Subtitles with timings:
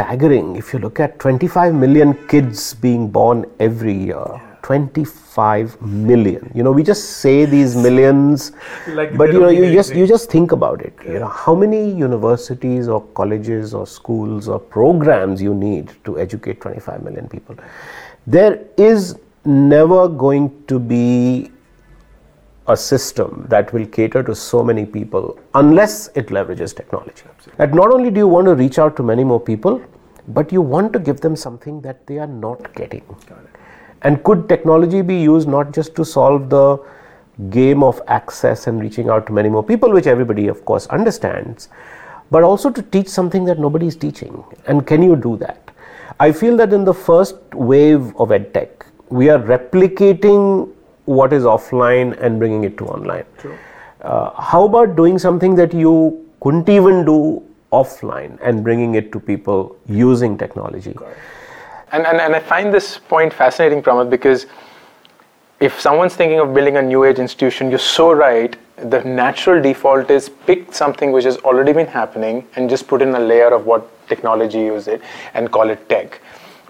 [0.00, 4.40] staggering if you look at 25 million kids being born every year.
[4.62, 6.50] 25 million.
[6.54, 8.52] You know, we just say these millions,
[8.88, 10.94] Like but you know, you just you just think about it.
[11.04, 16.60] You know, how many universities or colleges or schools or programs you need to educate
[16.60, 17.56] 25 million people?
[18.26, 21.50] There is never going to be
[22.68, 27.24] a system that will cater to so many people unless it leverages technology.
[27.56, 29.82] That not only do you want to reach out to many more people,
[30.34, 33.04] but you want to give them something that they are not getting.
[34.02, 36.78] And could technology be used not just to solve the
[37.48, 41.68] game of access and reaching out to many more people, which everybody, of course, understands,
[42.30, 44.44] but also to teach something that nobody is teaching?
[44.66, 45.70] And can you do that?
[46.18, 50.72] I feel that in the first wave of edtech, we are replicating
[51.06, 53.24] what is offline and bringing it to online.
[54.02, 57.42] Uh, how about doing something that you couldn't even do
[57.72, 60.96] offline and bringing it to people using technology?
[61.92, 64.46] And, and, and I find this point fascinating, Pramod, because
[65.60, 68.56] if someone's thinking of building a new age institution, you're so right.
[68.76, 73.14] The natural default is pick something which has already been happening and just put in
[73.14, 75.02] a layer of what technology use it
[75.34, 76.20] and call it tech.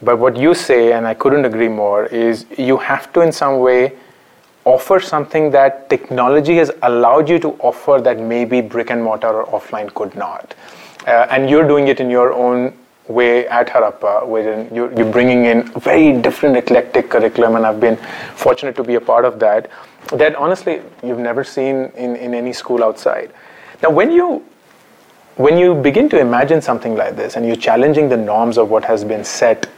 [0.00, 3.58] But what you say, and I couldn't agree more, is you have to in some
[3.58, 3.92] way
[4.64, 9.60] offer something that technology has allowed you to offer that maybe brick and mortar or
[9.60, 10.54] offline could not.
[11.08, 12.76] Uh, and you're doing it in your own
[13.08, 17.96] way at Harappa, wherein you're, you're bringing in very different eclectic curriculum, and I've been
[18.34, 19.70] fortunate to be a part of that.
[20.12, 23.32] That honestly, you've never seen in, in any school outside.
[23.82, 24.44] Now, when you
[25.36, 28.84] when you begin to imagine something like this, and you're challenging the norms of what
[28.84, 29.68] has been set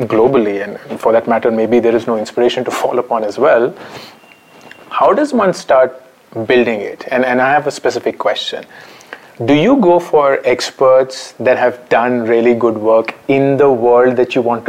[0.00, 3.74] globally, and for that matter, maybe there is no inspiration to fall upon as well.
[4.90, 7.06] How does one start building it?
[7.10, 8.66] And, and I have a specific question.
[9.42, 14.36] Do you go for experts that have done really good work in the world that
[14.36, 14.62] you want to